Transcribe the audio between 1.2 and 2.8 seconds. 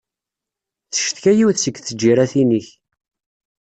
yiwet seg tǧiratin-ik.